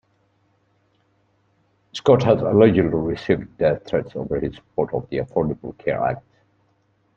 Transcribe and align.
Scott 1.93 2.23
has 2.23 2.41
allegedly 2.41 2.89
received 2.99 3.55
death 3.59 3.85
threats 3.85 4.15
over 4.15 4.39
his 4.39 4.55
support 4.55 4.95
of 4.95 5.07
the 5.09 5.17
Affordable 5.17 5.77
Care 5.77 6.03
Act. 6.03 6.23